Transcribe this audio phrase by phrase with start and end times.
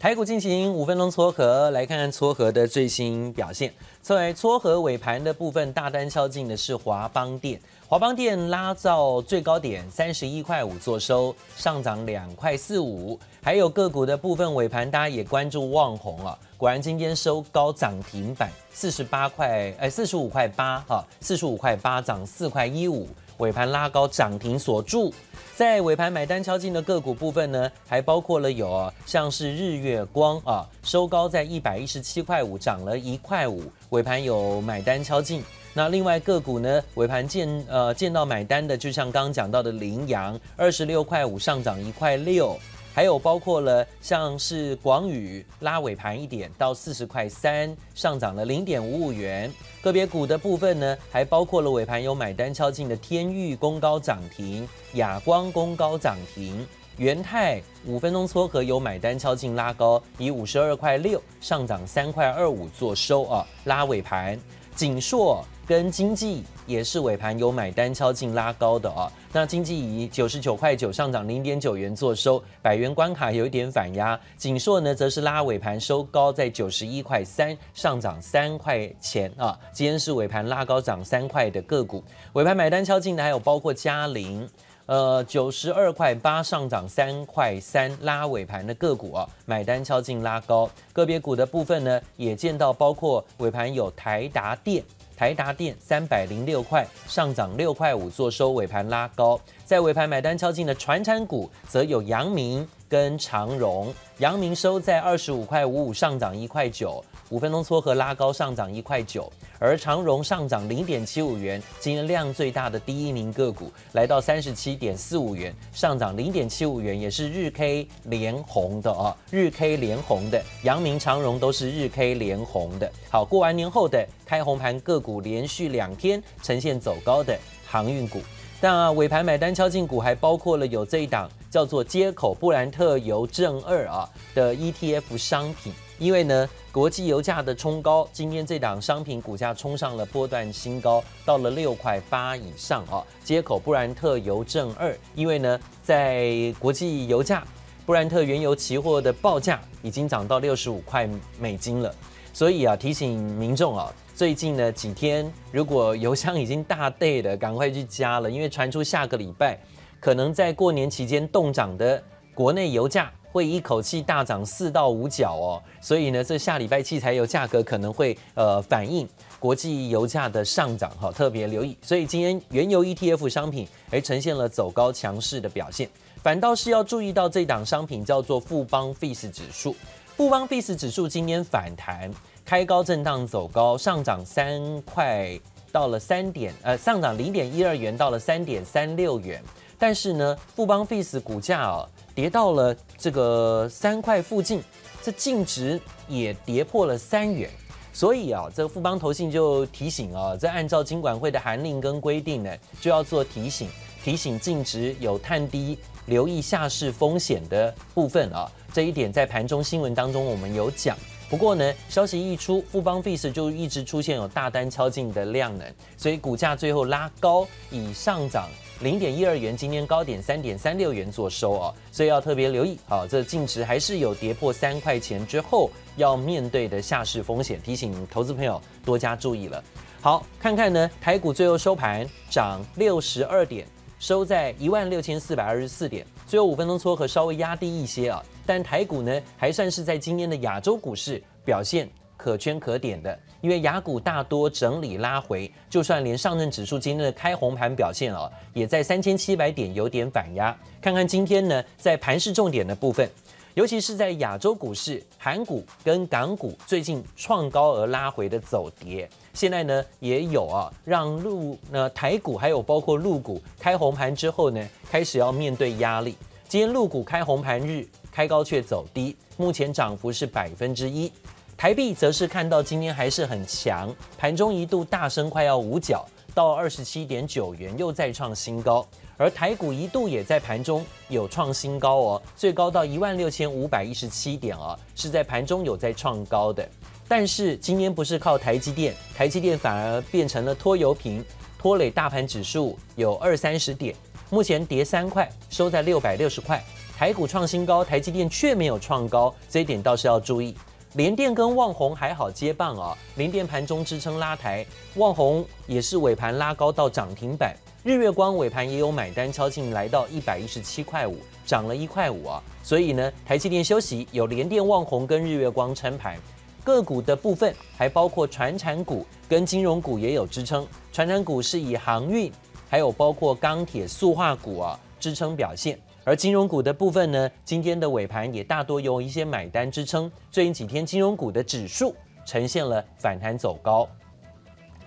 [0.00, 3.74] 台股进行五分钟撮合，来看看撮合的最新表现。
[4.00, 13.18] 在撮合尾盘的部分，大单敲进的是华邦电，华邦电拉到最高点三十一块五做收，上涨两块四五。
[13.42, 23.08] 还有个股的部分尾盘，大家也关注旺宏啊，果然今天收高涨停板四十八块，哎，四十五块八哈，四十五块八涨四块一五。
[23.38, 25.12] 尾盘拉高涨停锁住，
[25.54, 35.42] 在尾盘买单敲进的个股部分呢，还包括了有，像是日月光啊，收高在一百一十七块五，涨了一块五，尾盘有买单敲进。
[35.74, 42.58] 那另外个股呢，尾盘见呃见到买单的，就像刚刚讲到的羚羊，二十六块五上涨一块六。
[42.98, 49.48] 还有包括了像是广宇拉尾盘一点到四十块三，上涨了零点五五元。
[49.80, 56.66] 个别股的部分呢，还包括了尾盘有买单敲进的天域公高涨停，亚光公高涨停，
[56.96, 64.36] 元泰五分钟撮合有买单敲进拉高，以五十二块六上涨三块二五做收啊，拉尾盘。
[64.74, 74.18] 景硕跟经济也是尾盘有买单敲进拉高的啊，那经济以九十九块九上涨零点九元做收，百元关卡有一点反压。
[74.38, 79.58] 景硕呢则是拉尾盘收高在九十一块三，上涨三块钱啊。
[79.70, 84.48] 今天是尾盘拉高涨三块的个股，尾盘买单敲进的还有包括嘉陵，
[84.86, 90.70] 呃九十二块八上涨三块三，拉尾盘的个股啊，买单敲进拉高。
[90.94, 94.82] 个别股的部分呢，也见到包括尾盘有台达电。
[95.18, 103.92] 台达电三百零六块上涨六块五，做收尾盘拉高，在尾盘买单敲进的传产股，则有阳明跟长荣。
[104.18, 107.04] 阳明收在二十五块五五，上涨一块九。
[107.30, 122.90] 五分钟撮合拉高上涨一块九，而长荣上涨零点七五元，今天量最大的第一名个股来到三十七点四五元，上涨零点七五元，也是日 K 连红的啊，日 K 连红的，阳明长荣都是日 K 连红的。
[123.10, 128.22] 好，过完年后的开红盘个股连续两天呈现走高的航运股，
[128.58, 135.74] 但啊尾盘买单敲进股还包括了有这一档叫做街口布兰特油正二啊的 ETF 商品。
[135.98, 143.04] 因为呢，国际油价的冲高，今天这档商品股价冲上了波段新高，到了六块八以上啊。
[143.24, 147.42] 接口布兰特油正二，因为呢，在国际油价，
[147.84, 151.08] 布兰特原油期货的报价已经涨到六十五块
[151.40, 151.92] 美金了，
[152.32, 159.58] 所以啊，提醒民众啊，最近呢几天，如果油箱已经大 đầy 的，赶快去加了，因为传出下个礼拜
[159.98, 162.00] 可能在过年期间冻涨的
[162.34, 163.10] 国内油价。
[163.38, 171.78] 会一口气大涨四到五角哦，所以呢，这下礼拜汽柴油价格可能会呃反映国际油价的上涨哈，特别留意。
[171.80, 175.88] 所以今天原油 ETF 商品诶呈现了走高强势的表现，
[176.20, 179.72] 反倒是要注意到这档商品叫做富邦 FIS 指数。
[180.16, 182.10] 富邦 FIS 指数今天反弹，
[182.44, 185.38] 开高震荡走高，上涨三块
[185.70, 189.40] 到了三点呃上涨零点一二元到了三点三六元，
[189.78, 191.88] 但是呢，富邦 FIS 股价哦。
[192.18, 194.60] 跌到了这个三块附近，
[195.00, 197.48] 这净值也跌破了三元，
[197.92, 203.70] 所以啊，这个富邦投信就提醒啊，这按照金管会的函令跟规定呢，就要做提醒，
[204.02, 208.50] 提醒净值有探低，留意下市风险的部分啊。
[208.72, 210.98] 这一点在盘中新闻当中我们有讲，
[211.30, 218.48] 不过呢，消息一出，富邦 VIX 就一直出现有大单敲进的量能，所以股价最后拉高，以上涨。
[218.80, 222.78] 零点一二元，今天高点三点三六元做收哦，所以要特别留意。
[222.86, 229.62] 好，这净值还是有跌破三块钱之后要面对的下市风险，提醒投资朋友多加注意了。
[230.00, 233.66] 好，看看呢，台股最后收盘涨六十二点，
[233.98, 250.56] 收在一万六千四百二十四点，最后五分钟撮合稍微压低一些啊，但台股呢还算是在今天的亚洲股市表现可圈可点的，因为雅股大多整理拉回，就算连上证指数今天的开红盘表现啊，也在三千七百点有点反压。
[250.80, 253.08] 看看今天呢，在盘势重点的部分，
[253.54, 266.16] 尤其是在亚洲股市，韩股跟港股最近创高而拉回的走跌，现在呢也有啊，让陆那台股还有包括陆股开红盘之后呢，开始要面对压力。
[266.48, 271.12] 今天陆股开红盘日开高却走低，目前涨幅是百分之一。
[271.58, 286.66] 台币则是看到今天还是很强，盘中一度大升快要五角，到二十七点九元又再创新高，而台股一度也在盘中有创新高哦，最高到一万六千五百一十七点哦，是在盘中有在创高的。
[287.08, 291.24] 但是今天不是靠台积电，台积电反而变成了拖油瓶，
[291.58, 293.92] 拖累大盘指数有二三十点，
[294.30, 296.62] 目前跌三块，收在六百六十块。
[296.96, 300.54] 台股创新高，台积电却没有创高，这一点倒是要注意。
[300.98, 304.66] 联电跟旺宏还好接棒啊，联电盘中支撑拉抬，
[304.96, 307.56] 旺宏也是尾盘拉高到涨停板。
[307.84, 311.16] 日月光尾盘也有买单敲进来到一百一十七块五，
[311.46, 312.42] 涨了一块五啊。
[312.64, 316.16] 所以呢，台积电休息，有联电、旺宏跟日月光撑盘。
[316.64, 320.66] 个股的部分还包括传产股跟金融股也有支撑。
[320.92, 322.28] 传产股是以航运，
[322.68, 325.78] 还有包括钢铁、塑化股啊支撑表现。
[326.08, 330.10] 而金融股的部分呢，今天的尾盘也大多有一些买单支撑。
[330.30, 331.94] 最近几天金融股的指数
[332.24, 333.86] 呈现了反弹走高。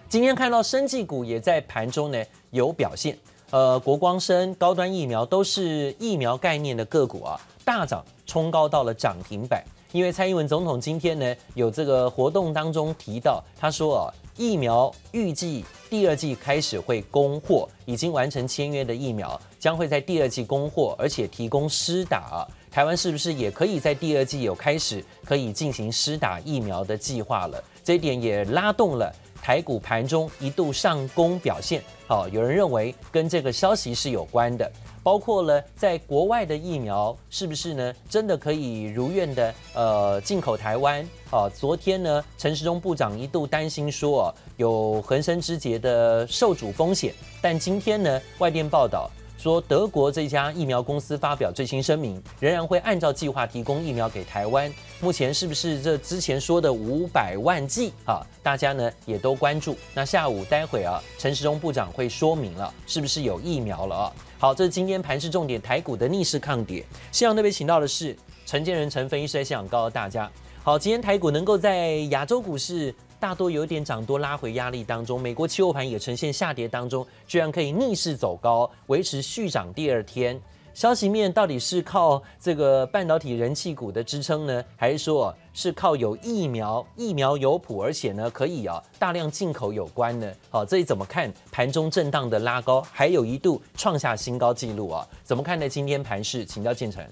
[0.09, 2.17] 今天看到生技股也在盘中呢
[2.49, 3.15] 有表现，
[3.51, 9.63] 呃，国光生、高端疫苗都是疫苗概念的个股啊，大涨冲高到了涨停板。
[9.91, 14.13] 因为蔡英文总统今天呢有这个活动当中提到，他说啊。
[14.37, 22.47] 疫苗预计第二季开始会供货，已经完成签约的疫苗将会在第二季供货，而且提供施打。
[22.71, 27.61] 台湾是不是也可以在第二季有开始可以进行施打疫苗的计划了？
[27.83, 31.81] 这一点也拉动了台股盘中一度上攻表现。
[32.07, 34.71] 好，有人认为跟这个消息是有关的。
[35.03, 37.93] 包括了在国外的疫苗是不是呢？
[38.07, 41.03] 真的可以如愿的呃进口台湾？
[41.31, 49.09] 啊，昨天呢，陈时中部长一度担心说哦，有恒生之节的受阻风险，但今天呢，外电报道。
[49.41, 54.71] 说德国这家疫苗公司发表最新声明，仍然会按照计划提供疫苗给台湾。
[54.99, 58.21] 目前是不是这之前说的五百万剂啊？
[58.43, 59.75] 大家呢也都关注。
[59.95, 64.13] 那下午待会啊，陈时中部长会说明了是不是有疫苗了啊？
[64.37, 66.85] 好，这是今天盘势重点，台股的逆势抗跌。
[67.11, 68.15] 现场特别请到的是
[68.45, 70.31] 陈建仁陈分析师，现场告诉大家。
[70.61, 72.93] 好，今天台股能够在亚洲股市。
[73.21, 80.41] 大多有点涨多拉回压力当中，美国期货盘也呈现下跌当中，居然可以逆势走高，维持续涨第二天。
[80.73, 90.31] 消息面到底是靠这个半导体人气股的支撑呢，还是说是靠有疫苗疫苗有谱，而且呢可以啊大量进口有关呢？
[90.49, 95.07] 好，这里怎么看盘中震荡的拉高，还有一度创下新高纪录啊？
[95.23, 95.69] 怎么看待？
[95.69, 97.05] 今天盘势，请教建成。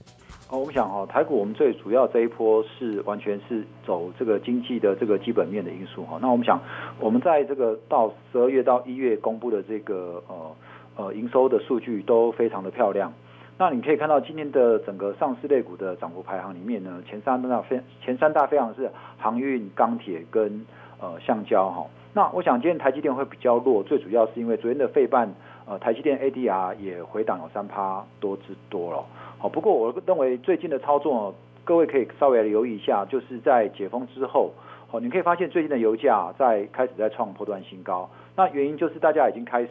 [0.52, 6.18] 哦，我们想哈，台股我们最主要这一波是完全是走这个经济的这个基本面的因素哈。
[6.20, 6.60] 那我们想，
[7.00, 10.56] 我们在这个到十二月到一月公布的这个呃
[10.98, 13.14] 呃营收的数据都非常的漂亮。
[13.60, 20.66] 那你可以看到今天的整个上市类股的涨幅排行里面呢，前三大非前三大非常是航运、钢铁跟
[21.00, 21.86] 呃橡胶哈。
[22.12, 25.32] 那我想今天台积电会比较弱，最主要是因为昨天的费半
[25.68, 29.06] 呃台积电 ADR 也回档有三趴多之多了。
[29.42, 31.34] 好，不过我认为最近的操作，
[31.64, 34.52] 各位可以稍微留意一下，就是在解封之后，
[34.90, 38.10] 好，你可以发现最近的油价在开始在创破段新高。
[38.36, 39.70] 那原因就是大家已经开始，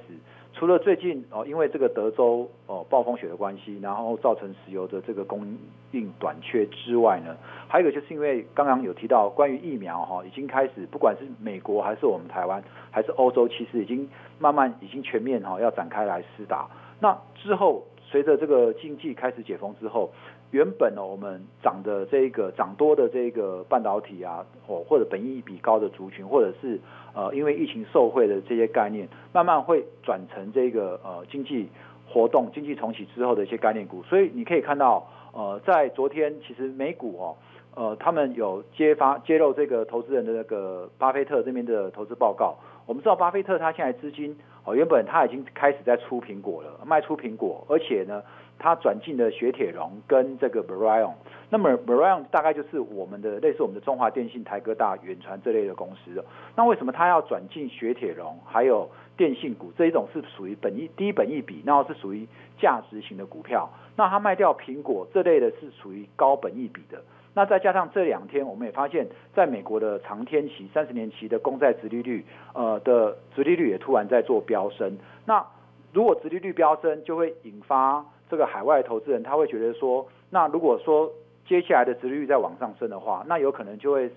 [0.55, 5.47] 除了最近哦，因为这个德州哦暴风雪的关系，然后造成石油的这个供
[5.93, 7.37] 应短缺之外呢，
[7.69, 16.67] 还有一个就是因为刚刚有提到关于疫苗哈，已经开始不管是美国还是我们台湾还是欧洲，其实已经慢慢已经全面哈要展开来施打。
[17.01, 17.85] 那之后。
[18.11, 20.11] 随着这个经济开始解封之后，
[20.51, 26.81] 原本呢我们涨的这个涨多的这个半导体啊，或或者本益比高的族群，或者是
[27.15, 31.69] 呃因为疫情受惠的这些概念，慢慢会转成这个呃经济
[32.09, 34.03] 活动、经济重启之后的一些概念股。
[34.05, 37.37] 所以你可以看到，呃，在昨天其实美股哦，
[37.75, 42.57] 呃，他们有揭发揭露这个投资人的那个巴菲特这边的投资报告。
[42.87, 44.35] 我们知道巴菲特他现在资金
[44.69, 48.23] 哦，原本他已经开始在出苹果了，卖出苹果，而且呢，
[48.59, 51.15] 他转进了雪铁龙跟这个 Verizon。
[51.49, 56.23] 那么 Verizon 大概就是我们的类似我们的中华电信、台哥大、远传这类的公司。
[56.55, 58.39] 那为什么他要转进雪铁龙？
[58.45, 63.71] 还有电信股这一种是属于本一低本一比，然后是属于价值型的股票。
[63.97, 67.03] 那他卖掉苹果这类的是属于高本一比的。
[67.39, 74.99] 那再加上这两天，我们也发现，在美国的长天期、三十年期的公债殖利率，呃的殖利率也突然在做飙升。
[75.25, 75.47] 那
[75.93, 81.09] 如果殖利率飙升，就会引发这个海外投资人他会觉得说，那如果说
[81.47, 84.11] 接下来的殖利率再往上升的话，那有可能就会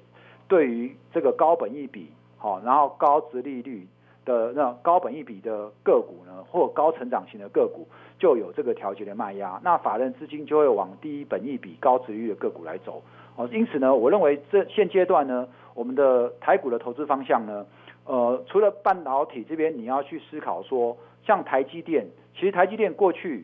[0.48, 2.08] 对于这个高本益比，
[2.40, 3.86] 好，然后高殖利率
[4.26, 7.88] 的那高本益比的个股呢，或高成长型的个股。
[8.20, 13.02] 就有这个调节的卖压，那法人资金就会往低本益比、高殖利率的个股来走。
[13.36, 17.66] 哦，因此呢，我认为这现阶段呢，我们的台股的投资方向呢，
[18.06, 23.44] 呃，除了半导体这边，你要去思考说，像台积电，其实台积电过去，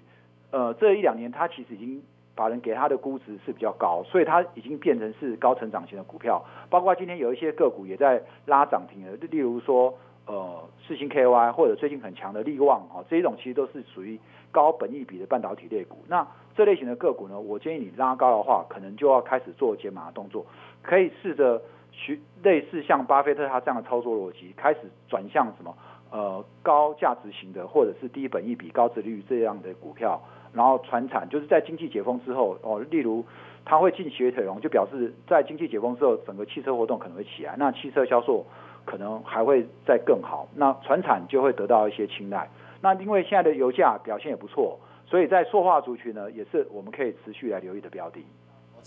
[0.51, 1.99] 呃，这一两年它其实已经
[2.35, 6.45] 法人给它的估值是比较高，所以它已经变成是高成长型的股票。
[6.69, 9.91] 包括今天有一些个股也在拉涨停了，例如说。
[10.27, 14.19] 呃四星 KY 或者最近很强的力旺哦，这一种其实都是属于
[14.51, 15.97] 高本益比的半导体类股。
[16.07, 20.45] 那这类型的个股呢，我建议你拉高的话，可能就要开始做减码的动作，
[20.81, 25.75] 可以试着去类似像巴菲特他这样的操作逻辑，开始转向什么
[26.11, 30.21] 呃高价值型的或者是低本益比高殖利率这样的股票。
[30.53, 33.23] 然后传产就是在经济解封之后哦，例如
[33.63, 38.43] 它会进雪铁龙，就表示在经济解封之后，整个汽车活动可能会起来，那汽车销售
[38.87, 42.49] 可能还会再更好，那船产就会得到一些青睐。
[42.81, 48.25] 那因为现在的油价表现也不错，所以在塑化族群呢，也是我们可以持续来留意的标的。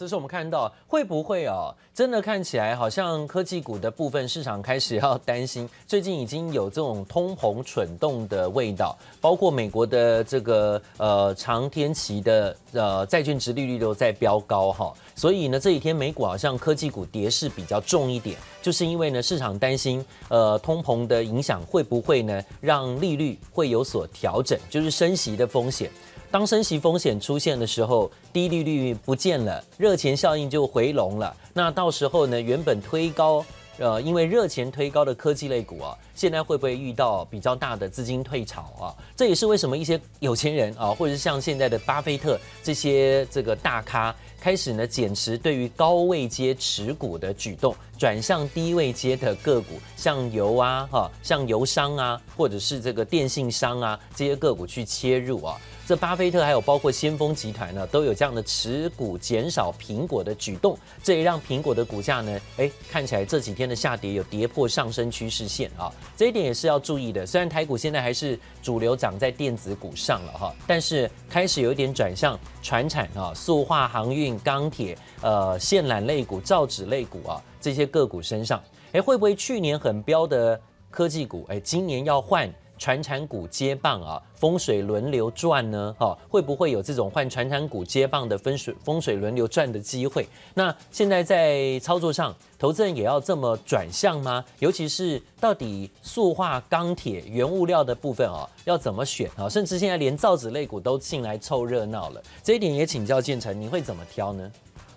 [0.01, 25.91] 这是我们看到会不会哦，真的看起来好像科技股的部分市场开始要担心，最近已经有这种通膨蠢动的味道，包括美国的这个呃长天期的呃债券殖利率都在飙高哈，所以呢这几天美股好像科技股跌势比较重一点，就是因为呢市场担心呃通膨的影响会不会呢让利率会有所调整，就是升息的风险。
[26.31, 31.35] 当升息风险出现的时候，低利率不见了，热钱效应就回笼了。
[31.53, 33.45] 那到时候呢，原本推高，
[33.79, 38.95] 呃，因为热钱推高的科技类股啊，现在会不会遇到比较大的资金退潮啊？
[39.17, 55.61] 这也是为什么一些有钱人啊，或者是像现在的巴菲特这些这个大咖，开始呢减持对于高位阶持股的举动，转向低位阶的个股，像油啊，哈，像油商啊，或者是这个电信商啊，这些个股去切入啊。
[55.91, 67.27] 这巴菲特还有包括先锋集团呢，都有这样的持股减少苹果的举动，这也让苹果的股价呢，哎，看起来这几天的下跌有跌破上升趋势线啊，这一点也是要注意的。
[67.27, 82.49] 虽然台股现在还是主流涨在电子股上了哈，但是开始有一点转向传产啊、塑化、航运、钢铁、呃、线缆类股、造纸类股啊这些个股身上，哎，会不会去年很标的科技股，哎，今年要换？
[82.81, 90.27] 传产股接棒啊，风水轮流转呢，哈，会不会有这种换传产股接棒的风水风水轮流转的机会？
[90.55, 94.43] 那现在在操作上，投资人也要这么转向吗？
[94.61, 99.47] 尤其是到底塑化、钢铁、原物料的部分啊，要怎么选啊？
[99.47, 104.51] 甚至现在连造纸类股都进来凑热闹了，这一点也请教建成，你会怎么挑呢？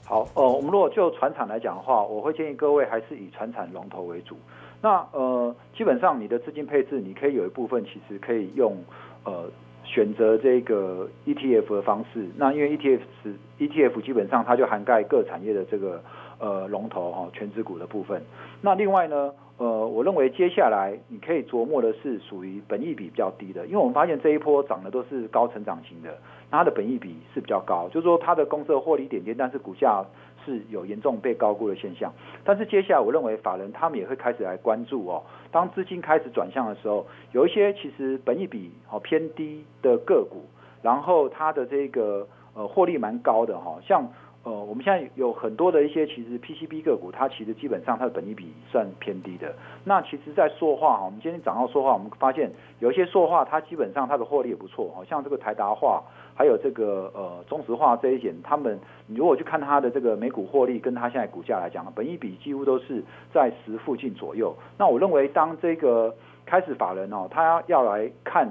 [0.06, 4.38] 好，呃，我们如果就船产来讲的话，我会建议各位还是以船产龙头为主。
[4.84, 8.76] 那呃，基本上你的资金配置，你可以有一部分其实可以用
[9.24, 9.46] 呃
[9.86, 12.28] 选择这个 ETF 的方式。
[12.36, 16.04] 那因为 ETF 是 ETF，基本上它就涵盖各产业的这个
[16.38, 18.22] 呃龙头哈、哦、权值股的部分。
[18.60, 26.10] 那另外呢，呃，我认为接下来你可以琢磨的是属于本益比比较低的，因为我们发现这一波涨的都是高成长型的，
[26.52, 30.04] 那它的本益比是比较高，就是说它的公司获利点点，但是股价。
[30.46, 32.12] 是有严重被高估的现象，
[32.44, 35.24] 但是接下来我认为法人他们也会开始来关注哦。
[35.52, 40.46] 当资金开始转向的时候，有一些其实本益比好偏低的个股，
[40.82, 44.08] 然后它的这个呃获利蛮高的哈，像
[44.44, 49.56] 呃我们现在有很多的一些其实 PCB 个股，它其实基本上它的本益比算偏低的。
[49.86, 56.04] 那其实，在塑化哈，我们今天讲到塑化，我们发现有一些塑化它基本上它的获利也不错，好像这个台达化。
[56.36, 64.54] 还有这个呃中石化这一点，他们你如果去看它的这个每股获利，跟它现在股价来讲，本益比几乎都是在十附近左右。
[64.78, 68.50] 那我认为，当这个开始法人哦，他要来看，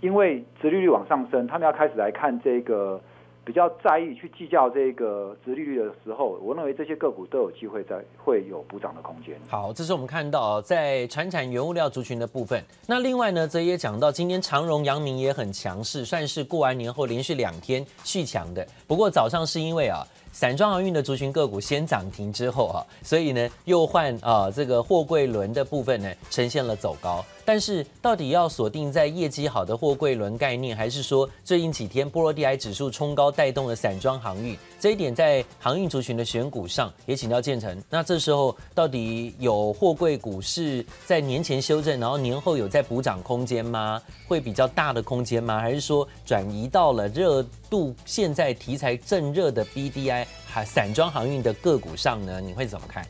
[0.00, 2.98] 因为殖利率往上升，他们要开始来看这个。
[3.44, 9.36] 比较在意去计较这个殖利率的时候，我认为这些个股都有机会在会有补涨的空间。
[9.48, 12.64] 好，这是我们看到在传产原物料族群的部分。
[12.86, 18.66] 那另外呢，则也讲到今天长荣、阳明也很强势，算是过完年后连续两天续强的。
[18.86, 20.04] 不过早上是因为啊。
[20.34, 34.56] 散装航运的族群个股先涨停之后哈，所以呢又换啊这个货柜轮的部分呢呈现了走高，但是到底要锁定在业绩好的货柜轮概念，还是说最近几天波罗的海指数冲高带动了散装航运？
[34.80, 37.82] 这一点在航运族群的选股上也请教建成。
[37.88, 44.00] 那这时候到底有货柜股是在年前修正，然后年后有在补涨空间吗？
[44.28, 45.60] 会比较大的空间吗？
[45.60, 50.26] 还是说转移到了热度现在题材正热的 BDI？
[50.46, 53.04] 还散装航运的个股上呢，你会怎么看？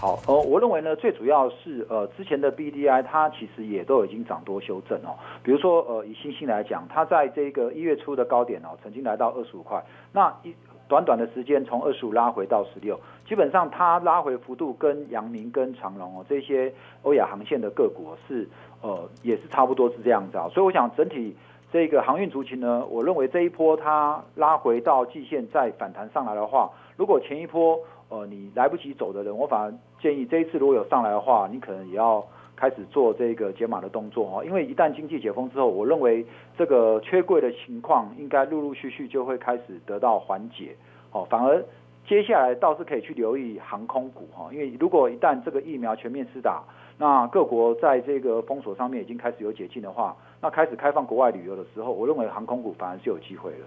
[0.00, 5.18] 好，呃，我认为呢，最主要是呃，之前的 BDI 它其实也都已经涨多修正哦。
[5.42, 10.54] 比如说呃，以欣兴来讲，它在这个一月初的高点哦，曾经来到二十五块，那一
[10.86, 18.48] 短短的时间从二十五拉回到十六，基本上它拉回幅度跟阳明跟长荣哦这些欧亚航线的个股是
[18.80, 21.36] 呃也是差不多是这样子啊，所以我想整体。
[21.70, 27.78] 这个航运族群呢，我认为这一波它拉回到季线再反弹上来的话，如果前一波
[28.08, 32.24] 呃你来不及走的人，我反而建议这一次如果有上来的话，你可能也要
[32.56, 36.24] 开始做这个解码的动作哈，因为一旦经济解封之后，我认为
[36.56, 40.74] 这个缺柜的情况应该陆陆续续就会开始得到缓解，
[41.12, 41.62] 哦，反而
[42.06, 46.62] 接下来倒是可以去留意航空股哈，因为如果一旦这个疫苗全面施打，
[46.96, 53.58] 那各国在这个封锁上面已经开始有解禁的话，那开始开放国外旅游的时候，我认为航空股反而是有机会的。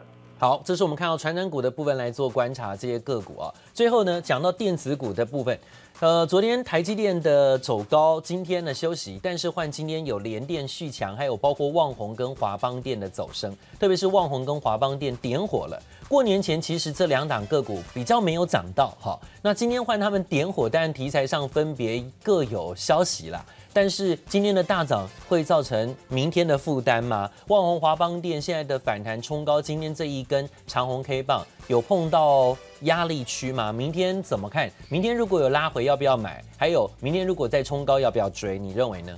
[0.42, 3.54] 好，这是我们看到传染股的部分来做观察，这些个股啊。
[3.76, 5.56] 最后呢，讲到电子股的部分，
[6.00, 15.80] 呃，昨天台积电的走高，今天呢休息，但是换今天有联电续强，还有包括旺宏跟华邦电的走升，特别是旺宏跟华邦电点火了。
[16.08, 23.46] 过年前其实这两档个股比较没有涨到，哈，那今天换他们点火，但题材上分别各有消息啦。
[23.74, 27.30] 但是今天的大涨会造成明天的负担吗？
[27.48, 33.72] 旺宏、华邦电现在的反弹冲高，今天这一根长红 K 棒有碰到压力区吗？
[33.72, 34.70] 明天怎么看？
[34.90, 36.44] 明天如果有拉回，要不要买？
[36.58, 38.60] 还有明天如果再冲高，要不要追？
[38.60, 39.16] 你认为呢？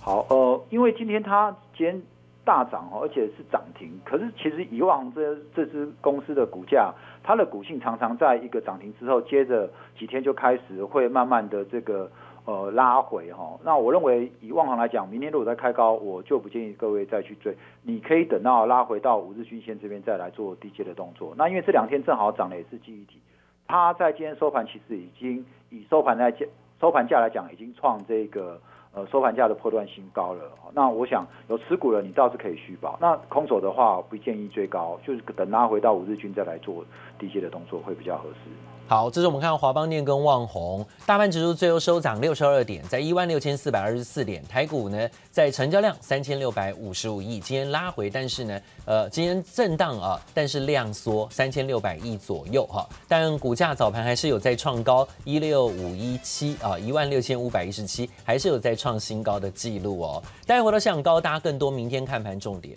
[0.00, 2.02] 好，呃，因为今天它今天
[2.44, 3.88] 大涨哦，而且是涨停。
[4.04, 12.10] 可是其实以往这这支公司的股价，它的股性常常在一个涨停之后，接着几天就开始会慢慢的这个。
[12.46, 21.32] 呃，拉回哈，那我认为以旺宏来讲，明天如果再开高，我就不建议各位再去追，你可以等到拉回到五日均线这边再来做低阶的动作。
[21.38, 23.18] 那因为这两天正好涨的也是记忆体，
[23.66, 26.44] 它在今天收盘其实已经以收盘来价
[26.78, 28.60] 收盘价来讲，已经创这个
[28.92, 30.42] 呃收盘价的破断新高了。
[30.74, 32.98] 那我想有持股了，你倒是可以续保。
[33.00, 36.84] 那空手的话，不建议追高，就是等拉回到五日均再来做
[37.18, 38.50] 低阶的动作会比较合适。
[38.86, 44.44] 好，这是我们看到华邦电跟旺宏，大盘指数最后收涨六十二点，在一万六千四百二十四点。
[44.46, 52.86] 台股呢，在成交量三千六百五十五亿，今天拉回，但是呢，呃，今天震荡啊，但是量缩三千六百亿左右哈。
[53.08, 60.22] 但股价早盘还是有在创高一六五一七啊，一万六千五百一十七，还是有在创新高的记录哦。
[60.46, 62.76] 待会儿到想高，大家更多明天看盘重点。